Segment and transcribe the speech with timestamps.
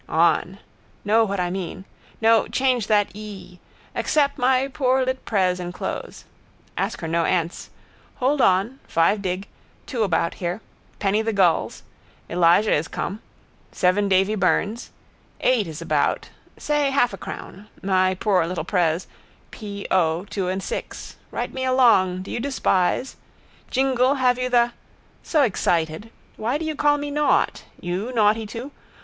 [0.09, 0.57] On.
[1.05, 1.85] Know what I mean.
[2.21, 3.59] No, change that ee.
[3.95, 6.23] Accep my poor litt pres enclos.
[6.75, 7.69] Ask her no answ.
[8.15, 8.79] Hold on.
[8.87, 9.47] Five Dig.
[9.85, 10.59] Two about here.
[10.97, 11.83] Penny the gulls.
[12.31, 13.21] Elijah is com.
[13.71, 14.85] Seven Davy Byrne's.
[14.85, 14.89] Is
[15.77, 16.29] eight about.
[16.57, 17.67] Say half a crown.
[17.83, 19.05] My poor little pres:
[19.51, 19.85] p.
[19.91, 20.25] o.
[20.31, 21.17] two and six.
[21.29, 22.23] Write me a long.
[22.23, 23.17] Do you despise?
[23.69, 24.71] Jingle, have you the?
[25.21, 26.09] So excited.
[26.37, 27.65] Why do you call me naught?
[27.79, 28.71] You naughty too?